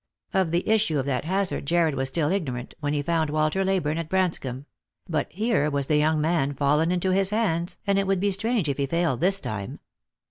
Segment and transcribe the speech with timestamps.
[0.33, 3.99] Of the issue of that hazard Jarred was still ignorant, when he found Walter Leyburne
[3.99, 4.65] at Branscomb;
[5.07, 8.67] but here was the young man fallen into his hands, and it would be strange
[8.67, 9.79] if he failed this time.